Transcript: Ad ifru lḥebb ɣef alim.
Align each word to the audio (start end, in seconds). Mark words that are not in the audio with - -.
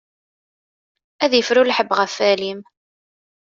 Ad 1.23 1.31
ifru 1.39 1.63
lḥebb 1.63 1.91
ɣef 1.99 2.15
alim. 2.31 2.59